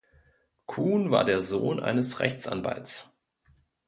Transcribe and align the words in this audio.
Kuhn 0.65 1.11
war 1.11 1.25
der 1.25 1.41
Sohn 1.43 1.79
eines 1.79 2.21
Rechtsanwalts. 2.21 3.15